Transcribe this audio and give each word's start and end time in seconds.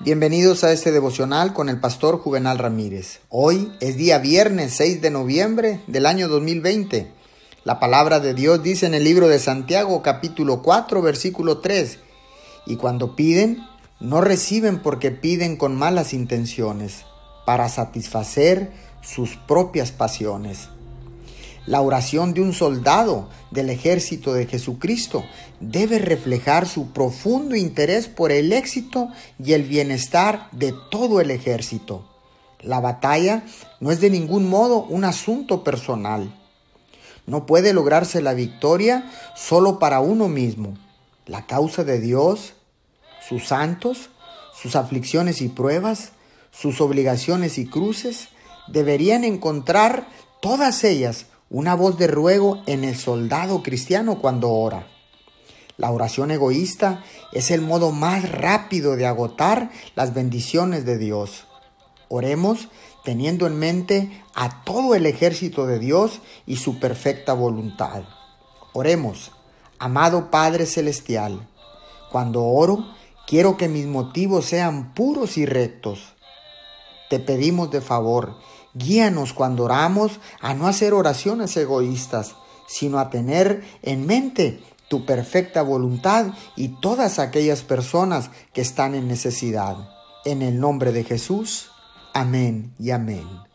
Bienvenidos 0.00 0.62
a 0.62 0.70
este 0.70 0.92
devocional 0.92 1.52
con 1.52 1.68
el 1.68 1.80
pastor 1.80 2.20
Juvenal 2.20 2.58
Ramírez. 2.58 3.18
Hoy 3.30 3.72
es 3.80 3.96
día 3.96 4.18
viernes 4.20 4.74
6 4.74 5.02
de 5.02 5.10
noviembre 5.10 5.80
del 5.88 6.06
año 6.06 6.28
2020. 6.28 7.10
La 7.64 7.80
palabra 7.80 8.20
de 8.20 8.32
Dios 8.32 8.62
dice 8.62 8.86
en 8.86 8.94
el 8.94 9.02
libro 9.02 9.26
de 9.26 9.40
Santiago 9.40 10.00
capítulo 10.00 10.62
4 10.62 11.02
versículo 11.02 11.58
3, 11.58 11.98
y 12.66 12.76
cuando 12.76 13.16
piden, 13.16 13.58
no 13.98 14.20
reciben 14.20 14.78
porque 14.78 15.10
piden 15.10 15.56
con 15.56 15.74
malas 15.74 16.14
intenciones, 16.14 17.04
para 17.44 17.68
satisfacer 17.68 18.70
sus 19.02 19.34
propias 19.34 19.90
pasiones. 19.90 20.68
La 21.66 21.80
oración 21.80 22.34
de 22.34 22.40
un 22.42 22.52
soldado 22.52 23.30
del 23.50 23.70
ejército 23.70 24.34
de 24.34 24.46
Jesucristo 24.46 25.24
debe 25.60 25.98
reflejar 25.98 26.68
su 26.68 26.92
profundo 26.92 27.56
interés 27.56 28.08
por 28.08 28.32
el 28.32 28.52
éxito 28.52 29.08
y 29.42 29.52
el 29.52 29.62
bienestar 29.62 30.48
de 30.52 30.74
todo 30.90 31.20
el 31.20 31.30
ejército. 31.30 32.08
La 32.60 32.80
batalla 32.80 33.44
no 33.80 33.90
es 33.90 34.00
de 34.00 34.10
ningún 34.10 34.48
modo 34.48 34.82
un 34.82 35.04
asunto 35.04 35.64
personal. 35.64 36.34
No 37.26 37.46
puede 37.46 37.72
lograrse 37.72 38.20
la 38.20 38.34
victoria 38.34 39.10
solo 39.36 39.78
para 39.78 40.00
uno 40.00 40.28
mismo. 40.28 40.76
La 41.26 41.46
causa 41.46 41.84
de 41.84 42.00
Dios, 42.00 42.54
sus 43.26 43.46
santos, 43.46 44.10
sus 44.60 44.76
aflicciones 44.76 45.40
y 45.40 45.48
pruebas, 45.48 46.12
sus 46.50 46.80
obligaciones 46.80 47.58
y 47.58 47.66
cruces, 47.66 48.28
deberían 48.66 49.24
encontrar 49.24 50.08
todas 50.40 50.84
ellas 50.84 51.26
una 51.50 51.74
voz 51.74 51.96
de 51.96 52.06
ruego 52.06 52.62
en 52.66 52.84
el 52.84 52.96
soldado 52.96 53.62
cristiano 53.62 54.18
cuando 54.20 54.50
ora. 54.50 54.86
La 55.76 55.90
oración 55.90 56.30
egoísta 56.30 57.04
es 57.32 57.50
el 57.50 57.62
modo 57.62 57.92
más 57.92 58.30
rápido 58.30 58.96
de 58.96 59.06
agotar 59.06 59.70
las 59.94 60.12
bendiciones 60.12 60.84
de 60.84 60.98
Dios. 60.98 61.46
Oremos 62.08 62.68
teniendo 63.04 63.46
en 63.46 63.58
mente 63.58 64.22
a 64.34 64.64
todo 64.64 64.94
el 64.94 65.06
ejército 65.06 65.66
de 65.66 65.78
Dios 65.78 66.20
y 66.46 66.56
su 66.56 66.78
perfecta 66.78 67.32
voluntad. 67.32 68.02
Oremos, 68.72 69.30
amado 69.78 70.30
Padre 70.30 70.66
Celestial, 70.66 71.48
cuando 72.10 72.44
oro, 72.44 72.84
quiero 73.26 73.56
que 73.56 73.68
mis 73.68 73.86
motivos 73.86 74.46
sean 74.46 74.94
puros 74.94 75.38
y 75.38 75.46
rectos. 75.46 76.14
Te 77.08 77.20
pedimos 77.20 77.70
de 77.70 77.80
favor 77.80 78.36
Guíanos 78.78 79.32
cuando 79.32 79.64
oramos 79.64 80.20
a 80.40 80.54
no 80.54 80.68
hacer 80.68 80.94
oraciones 80.94 81.56
egoístas, 81.56 82.36
sino 82.68 82.98
a 82.98 83.10
tener 83.10 83.64
en 83.82 84.06
mente 84.06 84.62
tu 84.88 85.04
perfecta 85.04 85.62
voluntad 85.62 86.32
y 86.56 86.68
todas 86.80 87.18
aquellas 87.18 87.62
personas 87.62 88.30
que 88.52 88.60
están 88.60 88.94
en 88.94 89.08
necesidad. 89.08 89.76
En 90.24 90.42
el 90.42 90.60
nombre 90.60 90.92
de 90.92 91.04
Jesús, 91.04 91.70
amén 92.14 92.72
y 92.78 92.90
amén. 92.90 93.47